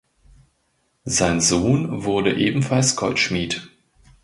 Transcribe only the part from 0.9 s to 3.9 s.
Sein Sohn wurde ebenfalls Goldschmied.